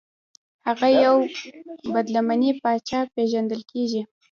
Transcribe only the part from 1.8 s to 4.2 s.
بد لمنی پاچا پیژندل کیږي.